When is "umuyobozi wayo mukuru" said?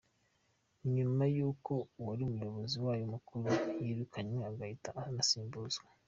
2.25-3.47